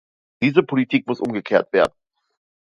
[0.41, 1.93] Diese Politik muss umgekehrt werden.